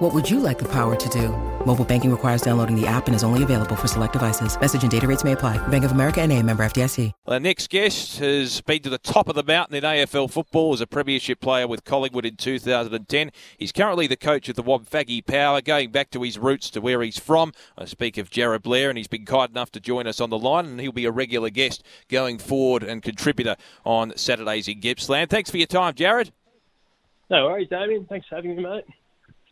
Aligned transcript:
What 0.00 0.14
would 0.14 0.30
you 0.30 0.40
like 0.40 0.58
the 0.58 0.68
power 0.68 0.96
to 0.96 1.08
do? 1.10 1.28
Mobile 1.66 1.84
banking 1.84 2.10
requires 2.10 2.40
downloading 2.40 2.74
the 2.74 2.86
app 2.86 3.06
and 3.06 3.14
is 3.14 3.22
only 3.22 3.42
available 3.42 3.76
for 3.76 3.86
select 3.86 4.14
devices. 4.14 4.58
Message 4.58 4.80
and 4.80 4.90
data 4.90 5.06
rates 5.06 5.24
may 5.24 5.32
apply. 5.32 5.58
Bank 5.68 5.84
of 5.84 5.92
America 5.92 6.22
and 6.22 6.32
a 6.32 6.42
member 6.42 6.64
FDIC. 6.64 7.12
Our 7.26 7.38
next 7.38 7.68
guest 7.68 8.18
has 8.18 8.62
been 8.62 8.80
to 8.80 8.88
the 8.88 8.96
top 8.96 9.28
of 9.28 9.34
the 9.34 9.42
mountain 9.42 9.76
in 9.76 9.84
AFL 9.84 10.30
football 10.30 10.72
as 10.72 10.80
a 10.80 10.86
premiership 10.86 11.38
player 11.40 11.68
with 11.68 11.84
Collingwood 11.84 12.24
in 12.24 12.36
2010. 12.36 13.30
He's 13.58 13.72
currently 13.72 14.06
the 14.06 14.16
coach 14.16 14.48
of 14.48 14.56
the 14.56 14.62
Wonthaggi 14.62 15.26
Power, 15.26 15.60
going 15.60 15.90
back 15.90 16.08
to 16.12 16.22
his 16.22 16.38
roots 16.38 16.70
to 16.70 16.80
where 16.80 17.02
he's 17.02 17.18
from. 17.18 17.52
I 17.76 17.84
speak 17.84 18.16
of 18.16 18.30
Jarryd 18.30 18.62
Blair, 18.62 18.88
and 18.88 18.96
he's 18.96 19.06
been 19.06 19.26
kind 19.26 19.50
enough 19.50 19.70
to 19.72 19.80
join 19.80 20.06
us 20.06 20.18
on 20.18 20.30
the 20.30 20.38
line, 20.38 20.64
and 20.64 20.80
he'll 20.80 20.92
be 20.92 21.04
a 21.04 21.12
regular 21.12 21.50
guest 21.50 21.84
going 22.08 22.38
forward 22.38 22.82
and 22.82 23.02
contributor 23.02 23.54
on 23.84 24.16
Saturdays 24.16 24.66
in 24.66 24.80
Gippsland. 24.80 25.28
Thanks 25.28 25.50
for 25.50 25.58
your 25.58 25.66
time, 25.66 25.92
Jarryd. 25.92 26.30
No 27.28 27.44
worries, 27.44 27.68
Damien. 27.68 28.06
Thanks 28.08 28.26
for 28.28 28.36
having 28.36 28.56
me, 28.56 28.62
mate. 28.62 28.84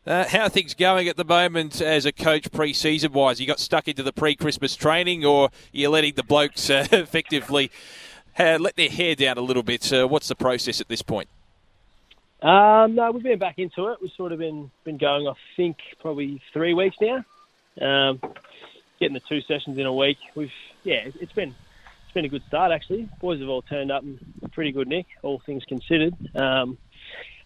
Uh, 0.09 0.27
how 0.27 0.45
are 0.45 0.49
things 0.49 0.73
going 0.73 1.07
at 1.07 1.19
the 1.19 1.25
moment 1.25 1.83
as 1.83 2.07
a 2.07 2.13
coach 2.13 2.51
pre-season 2.51 3.13
wise? 3.13 3.39
You 3.39 3.47
got 3.47 3.61
stuck 3.61 3.89
into 3.89 4.03
the 4.03 4.13
pre-Christmas 4.13 4.75
training, 4.75 5.23
or 5.23 5.51
you're 5.71 5.91
letting 5.91 6.15
the 6.15 6.23
blokes 6.23 6.71
uh, 6.71 6.87
effectively 6.93 7.71
uh, 8.39 8.57
let 8.59 8.77
their 8.77 8.89
hair 8.89 9.15
down 9.15 9.37
a 9.37 9.43
little 9.43 9.63
bit? 9.63 9.87
What's 9.93 10.29
the 10.29 10.35
process 10.35 10.81
at 10.81 10.89
this 10.89 11.03
point? 11.03 11.29
Um, 12.41 12.95
no, 12.95 13.11
we've 13.11 13.23
been 13.23 13.39
back 13.39 13.59
into 13.59 13.89
it. 13.89 13.99
We've 14.01 14.11
sort 14.17 14.33
of 14.33 14.39
been 14.39 14.71
been 14.83 14.97
going, 14.97 15.29
I 15.29 15.35
think, 15.59 15.77
probably 16.01 16.41
three 16.55 16.73
weeks 16.73 16.97
now. 17.03 17.23
Um, 17.79 18.19
getting 18.99 19.13
the 19.13 19.23
two 19.29 19.43
sessions 19.43 19.77
in 19.77 19.85
a 19.85 19.93
week. 19.93 20.17
We've 20.35 20.51
yeah, 20.85 21.11
it's 21.21 21.33
been 21.33 21.55
it's 22.05 22.15
been 22.15 22.25
a 22.25 22.31
good 22.31 22.45
start 22.49 22.73
actually. 22.73 23.11
Boys 23.21 23.41
have 23.41 23.51
all 23.51 23.61
turned 23.61 23.93
up 23.93 24.05
in 24.05 24.19
pretty 24.53 24.73
good 24.73 24.89
nick, 24.89 25.05
all 25.23 25.43
things 25.45 25.65
considered. 25.65 26.15
Um, 26.35 26.79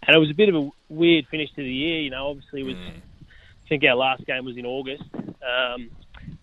and 0.06 0.16
it 0.16 0.18
was 0.18 0.30
a 0.30 0.34
bit 0.34 0.48
of 0.48 0.54
a 0.54 0.70
weird 0.88 1.26
finish 1.30 1.50
to 1.50 1.62
the 1.62 1.72
year. 1.72 2.00
You 2.00 2.10
know, 2.10 2.28
obviously, 2.28 2.62
was 2.62 2.74
mm. 2.74 2.96
I 2.96 3.68
think 3.68 3.84
our 3.84 3.96
last 3.96 4.26
game 4.26 4.44
was 4.44 4.56
in 4.56 4.66
August, 4.66 5.04
um, 5.14 5.90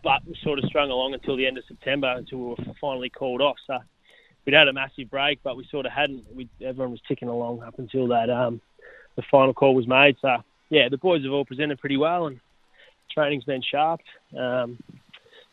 but 0.04 0.26
we 0.26 0.36
sort 0.44 0.60
of 0.60 0.66
strung 0.66 0.90
along 0.90 1.14
until 1.14 1.38
the 1.38 1.46
end 1.46 1.58
of 1.58 1.64
September 1.68 2.12
until 2.16 2.40
we 2.40 2.46
were 2.46 2.74
finally 2.80 3.10
called 3.10 3.42
off. 3.42 3.58
So 3.68 3.78
we'd 4.46 4.56
had 4.56 4.68
a 4.68 4.74
massive 4.74 5.10
break, 5.10 5.40
but 5.44 5.58
we 5.58 5.68
sort 5.70 5.86
of 5.86 5.92
hadn't. 5.92 6.24
We, 6.36 6.50
everyone 6.64 6.92
was 6.92 7.02
ticking 7.08 7.28
along 7.28 7.62
up 7.64 7.78
until 7.80 8.08
that 8.08 8.30
um, 8.30 8.62
the 9.16 9.24
final 9.30 9.54
call 9.54 9.76
was 9.76 9.88
made. 9.88 10.16
So 10.22 10.38
yeah, 10.70 10.90
the 10.90 10.98
boys 10.98 11.24
have 11.24 11.34
all 11.34 11.46
presented 11.46 11.80
pretty 11.80 11.98
well, 11.98 12.28
and 12.28 12.40
training's 13.12 13.44
been 13.44 13.62
sharp. 13.62 14.02
Um, 14.38 14.78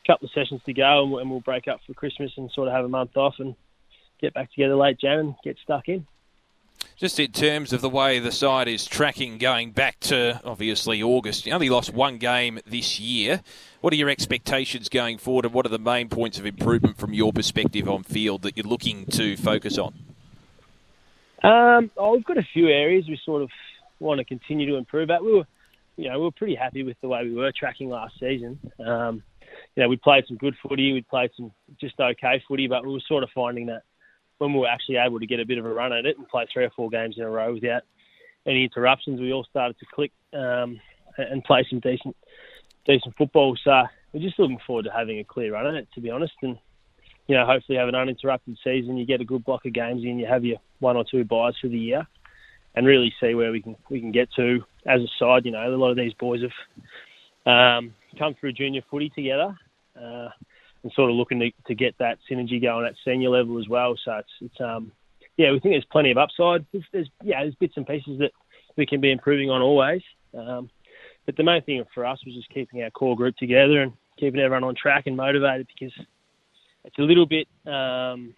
couple 0.06 0.26
of 0.26 0.32
sessions 0.32 0.60
to 0.64 0.72
go, 0.72 1.02
and, 1.02 1.20
and 1.20 1.30
we'll 1.30 1.40
break 1.40 1.68
up 1.68 1.80
for 1.86 1.94
Christmas 1.94 2.30
and 2.36 2.50
sort 2.52 2.68
of 2.68 2.74
have 2.74 2.84
a 2.84 2.88
month 2.88 3.16
off 3.16 3.34
and 3.38 3.54
get 4.20 4.34
back 4.34 4.52
together 4.52 4.76
late 4.76 5.00
Jan 5.00 5.18
and 5.18 5.34
get 5.42 5.56
stuck 5.62 5.88
in. 5.88 6.06
Just 6.96 7.20
in 7.20 7.30
terms 7.30 7.74
of 7.74 7.82
the 7.82 7.90
way 7.90 8.18
the 8.20 8.32
side 8.32 8.68
is 8.68 8.86
tracking 8.86 9.36
going 9.36 9.72
back 9.72 10.00
to 10.00 10.40
obviously 10.46 11.02
August, 11.02 11.44
you 11.44 11.52
only 11.52 11.68
lost 11.68 11.92
one 11.92 12.16
game 12.16 12.58
this 12.64 12.98
year. 12.98 13.42
What 13.82 13.92
are 13.92 13.96
your 13.96 14.08
expectations 14.08 14.88
going 14.88 15.18
forward, 15.18 15.44
and 15.44 15.52
what 15.52 15.66
are 15.66 15.68
the 15.68 15.78
main 15.78 16.08
points 16.08 16.38
of 16.38 16.46
improvement 16.46 16.96
from 16.96 17.12
your 17.12 17.34
perspective 17.34 17.86
on 17.86 18.02
field 18.02 18.40
that 18.42 18.56
you're 18.56 18.64
looking 18.64 19.04
to 19.08 19.36
focus 19.36 19.76
on? 19.76 19.92
Um, 21.42 21.90
oh, 21.98 22.14
we've 22.14 22.24
got 22.24 22.38
a 22.38 22.46
few 22.54 22.68
areas 22.68 23.04
we 23.06 23.20
sort 23.26 23.42
of 23.42 23.50
want 24.00 24.16
to 24.20 24.24
continue 24.24 24.66
to 24.70 24.76
improve 24.76 25.10
at. 25.10 25.22
We 25.22 25.34
were, 25.34 25.46
you 25.98 26.08
know, 26.08 26.18
we 26.18 26.24
were 26.24 26.32
pretty 26.32 26.54
happy 26.54 26.82
with 26.82 26.98
the 27.02 27.08
way 27.08 27.24
we 27.24 27.34
were 27.34 27.52
tracking 27.52 27.90
last 27.90 28.14
season. 28.18 28.58
Um, 28.80 29.22
you 29.74 29.82
know, 29.82 29.90
we 29.90 29.98
played 29.98 30.24
some 30.28 30.38
good 30.38 30.54
footy, 30.66 30.94
we 30.94 31.02
played 31.02 31.28
some 31.36 31.52
just 31.78 32.00
okay 32.00 32.42
footy, 32.48 32.68
but 32.68 32.86
we 32.86 32.94
were 32.94 33.02
sort 33.06 33.22
of 33.22 33.28
finding 33.34 33.66
that 33.66 33.82
when 34.38 34.52
we 34.52 34.60
were 34.60 34.68
actually 34.68 34.96
able 34.96 35.18
to 35.18 35.26
get 35.26 35.40
a 35.40 35.46
bit 35.46 35.58
of 35.58 35.64
a 35.64 35.72
run 35.72 35.92
at 35.92 36.06
it 36.06 36.18
and 36.18 36.28
play 36.28 36.46
three 36.52 36.64
or 36.64 36.70
four 36.70 36.90
games 36.90 37.16
in 37.16 37.24
a 37.24 37.30
row 37.30 37.54
without 37.54 37.82
any 38.46 38.64
interruptions, 38.64 39.20
we 39.20 39.32
all 39.32 39.44
started 39.44 39.76
to 39.78 39.86
click 39.94 40.12
um, 40.32 40.80
and 41.18 41.44
play 41.44 41.66
some 41.68 41.80
decent 41.80 42.16
decent 42.86 43.16
football. 43.16 43.56
So 43.64 43.82
we're 44.12 44.20
just 44.20 44.38
looking 44.38 44.60
forward 44.66 44.84
to 44.84 44.92
having 44.92 45.18
a 45.18 45.24
clear 45.24 45.52
run 45.52 45.66
at 45.66 45.74
it, 45.74 45.88
to 45.94 46.00
be 46.00 46.10
honest, 46.10 46.34
and 46.42 46.56
you 47.26 47.36
know 47.36 47.44
hopefully 47.44 47.78
have 47.78 47.88
an 47.88 47.94
uninterrupted 47.94 48.58
season. 48.62 48.96
You 48.96 49.06
get 49.06 49.20
a 49.20 49.24
good 49.24 49.44
block 49.44 49.66
of 49.66 49.72
games 49.72 50.04
in, 50.04 50.18
you 50.18 50.26
have 50.26 50.44
your 50.44 50.58
one 50.78 50.96
or 50.96 51.04
two 51.10 51.24
byes 51.24 51.54
for 51.60 51.68
the 51.68 51.78
year, 51.78 52.06
and 52.74 52.86
really 52.86 53.12
see 53.20 53.34
where 53.34 53.52
we 53.52 53.62
can 53.62 53.76
we 53.90 54.00
can 54.00 54.12
get 54.12 54.28
to 54.36 54.60
as 54.86 55.00
a 55.00 55.08
side. 55.18 55.44
You 55.44 55.52
know, 55.52 55.66
a 55.66 55.76
lot 55.76 55.90
of 55.90 55.96
these 55.96 56.14
boys 56.14 56.42
have 56.42 57.46
um, 57.46 57.94
come 58.18 58.34
through 58.38 58.52
junior 58.52 58.82
footy 58.90 59.10
together. 59.10 59.56
Uh, 60.00 60.28
and 60.86 60.92
sort 60.94 61.10
of 61.10 61.16
looking 61.16 61.40
to, 61.40 61.50
to 61.66 61.74
get 61.74 61.98
that 61.98 62.18
synergy 62.30 62.62
going 62.62 62.86
at 62.86 62.94
senior 63.04 63.30
level 63.30 63.58
as 63.58 63.68
well. 63.68 63.96
So 64.04 64.12
it's, 64.12 64.30
it's 64.40 64.60
um, 64.60 64.92
yeah, 65.36 65.50
we 65.50 65.58
think 65.58 65.72
there's 65.74 65.84
plenty 65.84 66.12
of 66.12 66.16
upside. 66.16 66.64
There's, 66.70 66.84
there's 66.92 67.10
yeah, 67.24 67.42
there's 67.42 67.56
bits 67.56 67.74
and 67.76 67.84
pieces 67.84 68.20
that 68.20 68.30
we 68.76 68.86
can 68.86 69.00
be 69.00 69.10
improving 69.10 69.50
on 69.50 69.62
always. 69.62 70.02
Um, 70.32 70.70
but 71.24 71.36
the 71.36 71.42
main 71.42 71.62
thing 71.62 71.82
for 71.92 72.06
us 72.06 72.24
was 72.24 72.36
just 72.36 72.48
keeping 72.50 72.84
our 72.84 72.90
core 72.90 73.16
group 73.16 73.36
together 73.36 73.82
and 73.82 73.94
keeping 74.16 74.38
everyone 74.38 74.62
on 74.62 74.76
track 74.76 75.08
and 75.08 75.16
motivated 75.16 75.66
because 75.66 75.92
it's 76.84 76.98
a 76.98 77.02
little 77.02 77.26
bit, 77.26 77.48
um, 77.66 78.32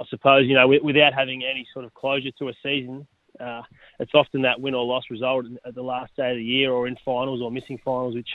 I 0.00 0.06
suppose, 0.08 0.46
you 0.46 0.54
know, 0.54 0.66
without 0.82 1.12
having 1.12 1.44
any 1.44 1.66
sort 1.74 1.84
of 1.84 1.92
closure 1.92 2.30
to 2.38 2.48
a 2.48 2.54
season, 2.62 3.06
uh, 3.38 3.60
it's 3.98 4.14
often 4.14 4.42
that 4.42 4.62
win 4.62 4.72
or 4.72 4.86
loss 4.86 5.04
result 5.10 5.44
at 5.66 5.74
the 5.74 5.82
last 5.82 6.16
day 6.16 6.30
of 6.30 6.38
the 6.38 6.42
year 6.42 6.72
or 6.72 6.88
in 6.88 6.96
finals 7.04 7.42
or 7.42 7.50
missing 7.50 7.78
finals, 7.84 8.14
which 8.14 8.30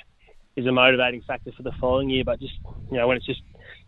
is 0.57 0.65
a 0.65 0.71
motivating 0.71 1.21
factor 1.21 1.51
for 1.55 1.63
the 1.63 1.71
following 1.79 2.09
year. 2.09 2.25
But 2.25 2.41
just 2.41 2.55
you 2.91 2.97
know, 2.97 3.07
when 3.07 3.15
it's 3.15 3.25
just 3.25 3.41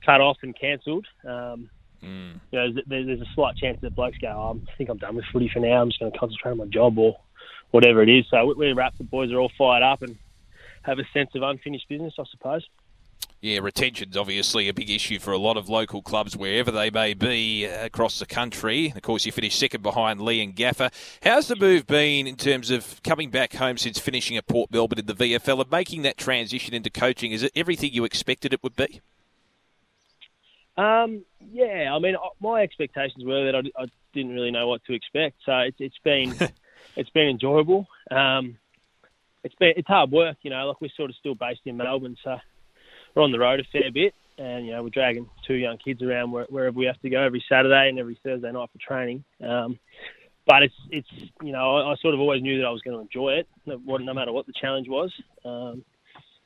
cut 0.05 0.21
off 0.21 0.37
and 0.43 0.57
cancelled, 0.57 1.05
um, 1.25 1.69
mm. 2.01 2.39
you 2.51 2.59
know, 2.59 2.71
there's, 2.87 3.05
there's, 3.05 3.21
a 3.21 3.25
slight 3.35 3.57
chance 3.57 3.79
that 3.81 3.95
blokes 3.95 4.17
go, 4.19 4.27
oh, 4.27 4.61
I 4.65 4.77
think 4.77 4.89
I'm 4.89 4.97
done 4.97 5.15
with 5.15 5.25
footy 5.33 5.49
for 5.51 5.59
now. 5.59 5.81
I'm 5.81 5.89
just 5.89 5.99
going 5.99 6.11
to 6.11 6.17
concentrate 6.17 6.51
on 6.51 6.57
my 6.59 6.65
job 6.65 6.97
or 6.97 7.17
whatever 7.71 8.01
it 8.01 8.09
is. 8.09 8.25
So 8.29 8.53
we're 8.55 8.75
wrapped. 8.75 8.99
The 8.99 9.03
boys 9.03 9.31
are 9.31 9.39
all 9.39 9.51
fired 9.57 9.83
up 9.83 10.01
and 10.03 10.17
have 10.83 10.99
a 10.99 11.03
sense 11.13 11.31
of 11.35 11.41
unfinished 11.41 11.89
business, 11.89 12.13
I 12.17 12.23
suppose. 12.31 12.65
Yeah, 13.41 13.59
retention's 13.59 14.17
obviously 14.17 14.67
a 14.67 14.73
big 14.73 14.89
issue 14.89 15.17
for 15.17 15.31
a 15.31 15.37
lot 15.37 15.55
of 15.55 15.69
local 15.69 16.01
clubs 16.01 16.35
wherever 16.35 16.71
they 16.71 16.89
may 16.89 17.13
be 17.13 17.65
uh, 17.65 17.85
across 17.85 18.19
the 18.19 18.25
country. 18.25 18.91
Of 18.93 19.01
course, 19.01 19.25
you 19.25 19.31
finished 19.31 19.57
second 19.57 19.81
behind 19.81 20.19
Leongatha. 20.19 20.91
How's 21.23 21.47
the 21.47 21.55
move 21.55 21.87
been 21.87 22.27
in 22.27 22.35
terms 22.35 22.69
of 22.69 23.01
coming 23.01 23.29
back 23.29 23.53
home 23.53 23.77
since 23.77 23.97
finishing 23.97 24.35
at 24.35 24.45
Port 24.45 24.71
Melbourne 24.71 24.99
in 24.99 25.05
the 25.05 25.13
VFL 25.13 25.61
and 25.61 25.71
making 25.71 26.01
that 26.01 26.17
transition 26.17 26.73
into 26.73 26.89
coaching? 26.89 27.31
Is 27.31 27.41
it 27.41 27.53
everything 27.55 27.93
you 27.93 28.03
expected 28.03 28.51
it 28.51 28.61
would 28.61 28.75
be? 28.75 28.99
Um, 30.75 31.23
yeah, 31.49 31.93
I 31.93 31.99
mean, 31.99 32.15
my 32.41 32.61
expectations 32.61 33.23
were 33.23 33.45
that 33.45 33.55
I, 33.55 33.83
I, 33.83 33.85
didn't 34.11 34.31
really 34.33 34.49
know 34.49 34.67
what 34.67 34.83
to 34.85 34.93
expect, 34.93 35.37
so 35.45 35.55
it's, 35.59 35.77
it's 35.79 35.97
been 36.03 36.35
it's 36.95 37.09
been 37.11 37.27
enjoyable. 37.27 37.85
Um, 38.09 38.57
it's 39.43 39.53
been 39.55 39.73
it's 39.77 39.87
hard 39.87 40.11
work, 40.11 40.37
you 40.41 40.49
know. 40.49 40.67
Like 40.67 40.81
we're 40.81 40.89
sort 40.97 41.09
of 41.09 41.15
still 41.17 41.35
based 41.35 41.61
in 41.65 41.77
Melbourne, 41.77 42.17
so 42.23 42.37
we're 43.15 43.23
on 43.23 43.31
the 43.31 43.39
road 43.39 43.59
a 43.59 43.63
fair 43.71 43.91
bit, 43.91 44.13
and 44.37 44.65
you 44.65 44.71
know 44.71 44.83
we're 44.83 44.89
dragging 44.89 45.29
two 45.45 45.55
young 45.55 45.77
kids 45.77 46.01
around 46.01 46.31
wherever 46.31 46.71
we 46.71 46.85
have 46.85 46.99
to 47.01 47.09
go 47.09 47.21
every 47.21 47.43
Saturday 47.49 47.89
and 47.89 47.99
every 47.99 48.19
Thursday 48.23 48.51
night 48.51 48.69
for 48.71 48.79
training. 48.79 49.23
Um, 49.45 49.79
but 50.45 50.63
it's 50.63 50.75
it's 50.89 51.09
you 51.43 51.51
know 51.51 51.77
I, 51.77 51.91
I, 51.91 51.95
sort 51.97 52.13
of 52.13 52.19
always 52.19 52.41
knew 52.41 52.57
that 52.59 52.65
I 52.65 52.71
was 52.71 52.81
going 52.81 52.97
to 52.97 53.01
enjoy 53.01 53.33
it, 53.33 53.47
no, 53.65 53.77
no 53.97 54.13
matter 54.13 54.31
what 54.31 54.47
the 54.47 54.53
challenge 54.59 54.87
was. 54.89 55.13
Um, 55.45 55.83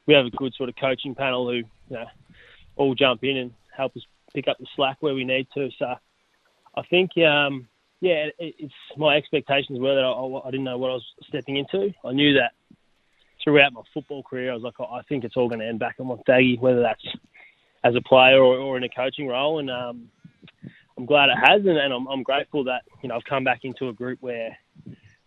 we 0.05 0.13
have 0.13 0.25
a 0.25 0.31
good 0.31 0.53
sort 0.55 0.69
of 0.69 0.75
coaching 0.75 1.15
panel 1.15 1.47
who 1.47 1.55
you 1.55 1.65
know 1.89 2.05
all 2.75 2.95
jump 2.95 3.23
in 3.23 3.37
and 3.37 3.51
help 3.75 3.95
us 3.95 4.03
pick 4.33 4.47
up 4.47 4.57
the 4.57 4.67
slack 4.75 4.97
where 4.99 5.13
we 5.13 5.23
need 5.23 5.47
to. 5.53 5.69
So 5.77 5.95
I 6.75 6.81
think 6.89 7.11
um, 7.17 7.67
yeah, 8.01 8.27
it, 8.37 8.55
it's 8.59 8.73
my 8.97 9.15
expectations 9.15 9.79
were 9.79 9.95
that 9.95 10.03
I, 10.03 10.47
I 10.47 10.51
didn't 10.51 10.65
know 10.65 10.77
what 10.77 10.91
I 10.91 10.95
was 10.95 11.05
stepping 11.27 11.57
into. 11.57 11.93
I 12.03 12.11
knew 12.11 12.33
that 12.33 12.51
throughout 13.43 13.73
my 13.73 13.81
football 13.93 14.23
career, 14.23 14.51
I 14.51 14.55
was 14.55 14.63
like, 14.63 14.75
I 14.79 15.01
think 15.07 15.23
it's 15.23 15.37
all 15.37 15.47
going 15.47 15.59
to 15.59 15.67
end 15.67 15.79
back 15.79 15.95
in 15.99 16.07
Montague, 16.07 16.57
whether 16.57 16.81
that's 16.81 17.05
as 17.83 17.95
a 17.95 18.01
player 18.01 18.41
or, 18.41 18.57
or 18.57 18.77
in 18.77 18.83
a 18.83 18.89
coaching 18.89 19.27
role. 19.27 19.59
And 19.59 19.69
um, 19.69 20.09
I'm 20.97 21.05
glad 21.05 21.29
it 21.29 21.37
has, 21.37 21.61
and, 21.65 21.77
and 21.77 21.93
I'm, 21.93 22.07
I'm, 22.07 22.23
grateful 22.23 22.63
that 22.65 22.83
you 23.01 23.09
know 23.09 23.15
I've 23.15 23.23
come 23.25 23.43
back 23.43 23.61
into 23.63 23.89
a 23.89 23.93
group 23.93 24.19
where 24.21 24.57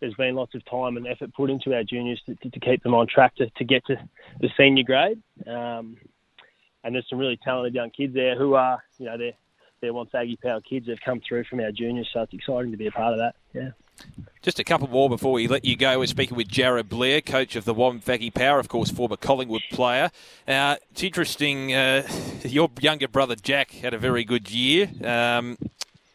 there's 0.01 0.15
been 0.15 0.35
lots 0.35 0.55
of 0.55 0.65
time 0.65 0.97
and 0.97 1.07
effort 1.07 1.35
put 1.35 1.51
into 1.51 1.75
our 1.75 1.83
juniors 1.83 2.21
to, 2.27 2.35
to, 2.37 2.51
to 2.51 2.61
keep 2.61 2.83
them 2.83 2.95
on 2.95 3.07
track 3.07 3.35
to, 3.37 3.49
to 3.51 3.65
get 3.65 3.85
to 3.87 3.97
the 4.41 4.49
senior 4.57 4.85
grade. 4.85 5.23
Um, 5.47 5.97
and 6.85 6.95
there's 6.95 7.07
some 7.09 7.19
really 7.19 7.39
talented 7.43 7.75
young 7.75 7.91
kids 7.91 8.15
there 8.15 8.39
who 8.39 8.55
are, 8.55 8.83
you 8.99 9.07
know, 9.07 9.19
they're 9.19 9.33
they're 9.81 9.93
Wonthaggi 9.93 10.41
Power 10.41 10.61
kids 10.63 10.87
that 10.87 10.93
have 10.93 11.05
come 11.05 11.21
through 11.27 11.45
from 11.45 11.61
our 11.61 11.73
juniors, 11.73 12.09
so 12.13 12.23
it's 12.23 12.33
exciting 12.33 12.71
to 12.71 12.79
be 12.79 12.87
a 12.87 12.91
part 12.91 13.13
of 13.13 13.19
that. 13.19 13.35
Yeah. 13.53 13.71
Just 14.43 14.61
a 14.61 14.65
couple 14.65 14.89
more 14.89 15.09
before 15.09 15.33
we 15.33 15.49
let 15.49 15.65
you 15.65 15.77
go. 15.77 15.99
We're 15.99 16.07
speaking 16.07 16.37
with 16.37 16.49
Jarryd 16.49 16.89
Blair, 16.89 17.21
coach 17.21 17.57
of 17.57 17.65
the 17.65 17.75
Wonthaggi 17.75 18.33
Power, 18.33 18.61
of 18.61 18.69
course, 18.69 18.91
former 18.91 19.17
Collingwood 19.17 19.63
player. 19.73 20.11
Uh, 20.47 20.77
it's 20.93 21.03
interesting, 21.03 21.75
uh, 21.75 22.07
your 22.45 22.71
younger 22.81 23.09
brother 23.09 23.35
Jack 23.35 23.73
had 23.73 23.93
a 23.93 23.99
very 23.99 24.23
good 24.23 24.49
year. 24.51 24.89
Um, 25.03 25.59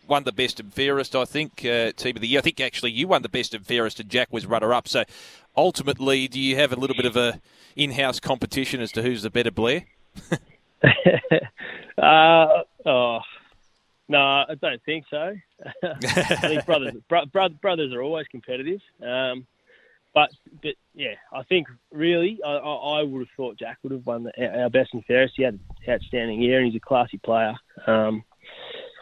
won 0.07 0.24
the 0.24 0.31
best 0.31 0.60
and 0.60 0.74
fairest, 0.74 1.16
I 1.16 1.25
think, 1.25 1.66
uh, 1.66 1.92
team 1.94 2.16
of 2.16 2.22
the 2.22 2.28
year. 2.28 2.39
I 2.39 2.42
think 2.42 2.62
actually 2.62 2.92
you 2.92 3.07
won 3.07 3.22
the 3.22 3.30
best 3.30 3.54
and 3.54 3.66
fairest, 3.66 4.00
and 4.00 4.10
Jack 4.10 4.28
was 4.31 4.45
runner 4.45 4.74
up. 4.74 4.88
So 4.88 5.04
ultimately, 5.57 6.28
do 6.28 6.39
you 6.39 6.56
have 6.56 6.72
a 6.72 6.75
little 6.75 6.95
bit 6.95 7.06
of 7.06 7.18
a 7.18 7.42
in-house 7.75 8.19
competition 8.19 8.81
as 8.81 8.92
to 8.94 9.01
who's 9.01 9.24
the 9.24 9.30
better 9.30 9.51
Blair? 9.51 9.86
uh, 11.98 12.63
oh, 12.86 13.19
no, 14.12 14.19
I 14.19 14.56
don't 14.62 14.84
think 14.84 15.06
so. 15.10 15.34
I 15.84 16.36
think 16.42 16.66
brothers, 16.66 16.96
bro, 17.08 17.25
bro, 17.28 17.48
brothers 17.48 17.94
are 17.94 18.02
always 18.02 18.28
competitive. 18.28 18.81
Um, 19.02 19.48
but, 20.13 20.31
but 20.62 20.75
yeah, 20.94 21.13
I 21.31 21.44
think 21.44 21.68
really, 21.92 22.38
I, 22.46 22.58
I, 22.58 23.04
would 23.04 23.19
have 23.19 23.30
thought 23.38 23.58
Jack 23.58 23.78
would 23.84 23.94
have 23.94 24.06
won 24.06 24.24
the, 24.24 24.60
our 24.60 24.69
best 24.69 24.90
and 24.94 25.06
fairest. 25.06 25.36
He 25.38 25.44
had 25.44 25.54
an 25.54 25.62
outstanding 25.88 26.42
year, 26.42 26.58
and 26.58 26.66
he's 26.66 26.75
a 26.75 26.86
classy 26.86 27.19
player. 27.19 27.54
Um, 27.88 28.25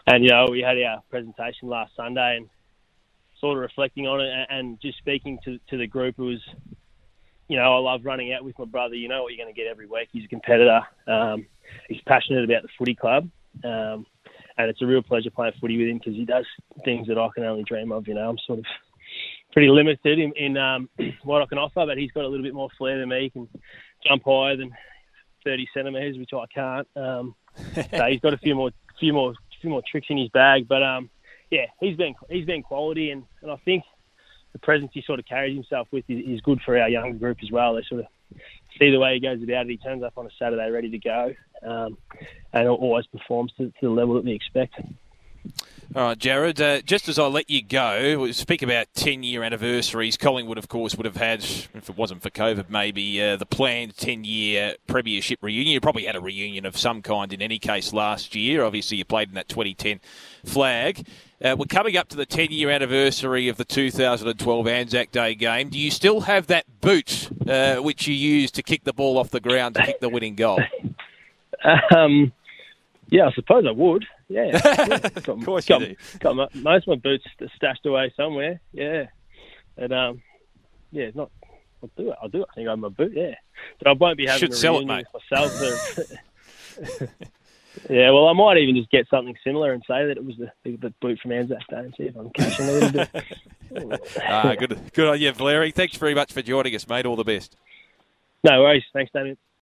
and 0.06 0.24
you 0.24 0.30
know, 0.30 0.46
we 0.52 0.62
had 0.62 0.78
our 0.78 1.02
presentation 1.10 1.70
last 1.70 1.96
Sunday, 1.96 2.38
and 2.38 2.50
sort 3.40 3.58
of 3.58 3.64
reflecting 3.64 4.06
on 4.06 4.22
it, 4.22 4.48
and, 4.52 4.80
just 4.80 5.00
speaking 5.00 5.40
to 5.46 5.60
to 5.70 5.78
the 5.78 5.88
group. 5.88 6.20
It 6.20 6.22
was, 6.22 6.42
you 7.48 7.58
know, 7.58 7.76
I 7.76 7.80
love 7.80 8.02
running 8.06 8.32
out 8.32 8.44
with 8.44 8.60
my 8.60 8.66
brother. 8.66 8.94
You 8.94 9.08
know 9.08 9.24
what 9.24 9.34
you're 9.34 9.44
going 9.44 9.54
to 9.54 9.60
get 9.60 9.68
every 9.68 9.88
week. 9.88 10.10
He's 10.12 10.26
a 10.26 10.28
competitor. 10.28 10.82
Um, 11.08 11.48
he's 11.88 12.02
passionate 12.06 12.44
about 12.44 12.62
the 12.62 12.70
footy 12.78 12.94
club. 12.94 13.28
Um, 13.64 14.06
and 14.60 14.70
it's 14.70 14.82
a 14.82 14.86
real 14.86 15.02
pleasure 15.02 15.32
playing 15.32 15.54
footy 15.60 15.78
with 15.78 15.88
him 15.88 15.98
because 15.98 16.16
he 16.16 16.26
does 16.26 16.46
things 16.84 17.08
that 17.08 17.18
I 17.18 17.30
can 17.34 17.46
only 17.46 17.64
dream 17.64 17.94
of. 17.94 18.08
You 18.08 18.16
know, 18.16 18.30
I'm 18.30 18.38
sort 18.46 18.60
of 18.60 18.66
pretty 19.54 19.70
limited 19.70 20.20
in, 20.20 20.34
in 20.36 20.58
um, 20.58 20.90
what 21.24 21.42
I 21.42 21.46
can 21.46 21.58
offer, 21.58 21.86
but 21.86 21.98
he's 21.98 22.12
got 22.12 22.26
a 22.26 22.28
little 22.28 22.44
bit 22.44 22.54
more 22.54 22.68
flair 22.78 23.00
than 23.00 23.08
me. 23.08 23.24
He 23.24 23.30
can 23.30 23.48
jump 24.06 24.24
higher 24.26 24.58
than 24.58 24.72
30 25.46 25.68
centimetres, 25.74 26.18
which 26.18 26.32
I 26.34 26.46
can't. 26.54 26.88
Um, 26.98 27.36
so 27.74 28.06
he's 28.06 28.20
got 28.20 28.34
a 28.34 28.38
few 28.38 28.54
more, 28.54 28.72
few 29.00 29.14
more, 29.14 29.34
few 29.62 29.70
more 29.70 29.82
tricks 29.90 30.08
in 30.10 30.18
his 30.18 30.30
bag. 30.30 30.68
But 30.68 30.84
um, 30.84 31.10
yeah, 31.50 31.68
he's 31.80 31.96
been 31.96 32.14
he's 32.30 32.46
been 32.46 32.62
quality, 32.62 33.12
and, 33.12 33.24
and 33.42 33.52
I 33.52 33.56
think 33.64 33.86
the 34.52 34.60
presence 34.60 34.92
he 34.94 35.02
sort 35.02 35.20
of 35.20 35.26
carries 35.26 35.56
himself 35.56 35.88
with 35.92 36.04
is, 36.10 36.22
is 36.28 36.42
good 36.42 36.60
for 36.66 36.78
our 36.78 36.90
younger 36.90 37.18
group 37.18 37.38
as 37.42 37.50
well. 37.50 37.76
They 37.76 37.84
sort 37.88 38.02
of 38.02 38.08
see 38.78 38.92
the 38.92 39.00
way 39.00 39.16
he 39.16 39.20
goes 39.20 39.42
about 39.42 39.66
it. 39.66 39.70
He 39.70 39.78
turns 39.78 40.04
up 40.04 40.18
on 40.18 40.26
a 40.26 40.30
Saturday 40.38 40.70
ready 40.70 40.90
to 40.92 40.98
go, 40.98 41.34
um, 41.64 41.98
and 42.54 42.68
always 42.68 43.06
performs 43.08 43.54
to, 43.58 43.68
to, 43.68 43.74
the 43.82 43.90
level 43.90 44.16
that 44.16 44.26
we 44.26 44.34
expect. 44.34 44.80
All 45.96 46.04
right, 46.04 46.20
Jarryd, 46.20 46.60
Uh, 46.62 46.82
just 46.84 47.10
as 47.10 47.18
I 47.18 47.26
let 47.26 47.50
you 47.50 47.64
go, 47.64 48.20
we 48.20 48.32
speak 48.34 48.62
about 48.62 48.86
ten-year 48.94 49.42
anniversaries. 49.42 50.18
Collingwood, 50.18 50.60
of 50.60 50.68
course, 50.68 50.94
would 50.96 51.06
have 51.08 51.16
had, 51.18 51.40
if 51.42 51.90
it 51.90 51.98
wasn't 51.98 52.22
for 52.22 52.30
COVID, 52.30 52.70
maybe 52.70 53.20
uh, 53.20 53.38
the 53.38 53.48
planned 53.48 53.98
ten-year 53.98 54.76
premiership 54.86 55.40
reunion. 55.42 55.74
You 55.74 55.82
probably 55.82 56.06
had 56.06 56.16
a 56.16 56.22
reunion 56.22 56.68
of 56.68 56.78
some 56.78 57.02
kind 57.02 57.34
in 57.34 57.42
any 57.42 57.58
case 57.58 57.92
last 57.92 58.36
year. 58.36 58.64
Obviously, 58.64 58.98
you 58.98 59.06
played 59.06 59.30
in 59.30 59.34
that 59.34 59.50
2010 59.50 60.00
flag. 60.46 61.08
Uh, 61.44 61.56
we're 61.58 61.66
coming 61.66 61.98
up 61.98 62.08
to 62.10 62.18
the 62.18 62.26
10 62.26 62.52
year 62.52 62.70
anniversary 62.70 63.48
of 63.48 63.58
the 63.58 63.66
2012 63.66 64.68
Anzac 64.68 65.12
Day 65.12 65.34
game. 65.34 65.70
Do 65.70 65.80
you 65.80 65.90
still 65.90 66.22
have 66.22 66.46
that 66.48 66.66
boot 66.82 67.30
uh, 67.48 67.78
which 67.78 68.08
you 68.08 68.14
used 68.14 68.54
to 68.56 68.62
kick 68.62 68.84
the 68.84 68.94
ball 68.94 69.18
off 69.18 69.32
the 69.32 69.40
ground 69.40 69.74
to 69.76 69.82
kick 69.84 70.02
the 70.02 70.10
winning 70.10 70.36
goal? 70.36 70.60
Um, 71.94 72.32
yeah, 73.12 73.28
I 73.28 73.32
suppose 73.34 73.66
I 73.68 73.72
would. 73.72 74.06
Yeah. 74.28 74.52
yeah. 74.66 75.00
Of 75.16 75.46
course 75.46 75.66
got, 75.66 75.82
you 75.82 75.88
do. 75.88 75.96
Got 76.20 76.36
my, 76.36 76.48
most 76.54 76.88
of 76.88 76.90
my 76.90 76.96
boots 76.96 77.26
are 77.42 77.48
stashed 77.56 77.86
away 77.86 78.14
somewhere. 78.16 78.62
Yeah. 78.72 79.08
And, 79.78 79.94
um, 79.94 80.22
yeah, 80.92 81.10
not. 81.14 81.32
I'll 81.82 81.90
do 81.96 82.12
it. 82.12 82.18
I'll 82.22 82.30
do 82.30 82.42
it. 82.42 82.48
I 82.52 82.56
think 82.56 82.68
I'm 82.68 82.84
a 82.84 82.90
boot. 82.90 83.14
Yeah, 83.16 83.36
but 83.78 83.88
I 83.88 83.94
won't 83.94 84.18
be 84.18 84.26
having 84.26 84.40
Should 84.40 84.52
a 84.52 84.56
sell 84.56 84.80
it, 84.80 84.86
mate. 84.86 85.06
myself. 85.32 85.98
Yeah, 87.88 88.12
well, 88.12 88.28
I 88.28 88.34
might 88.34 88.58
even 88.58 88.76
just 88.76 88.90
get 88.90 89.08
something 89.10 89.36
similar 89.44 89.72
and 89.72 89.84
say 89.88 90.08
that 90.08 90.18
it 90.18 90.26
was 90.26 90.36
the, 90.38 90.52
the, 90.64 90.76
the 90.78 90.90
boot 91.02 91.20
from 91.22 91.32
Anzac 91.32 91.66
Day 91.70 91.78
and 91.78 91.94
see 91.96 92.04
if 92.04 92.16
I'm 92.16 92.30
cashing 92.32 92.68
a 92.68 92.72
little 92.72 92.92
bit. 92.92 94.02
ah, 94.28 94.56
good, 94.58 94.80
good 94.94 95.08
on 95.08 95.20
you, 95.20 95.32
Valeri. 95.32 95.72
Thanks 95.72 95.96
very 95.96 96.16
much 96.16 96.34
for 96.34 96.42
joining 96.42 96.76
us, 96.76 96.88
mate. 96.88 97.06
All 97.06 97.16
the 97.16 97.24
best. 97.24 97.56
No 98.44 98.62
worries. 98.62 98.84
Thanks, 98.92 99.12
Damien. 99.14 99.38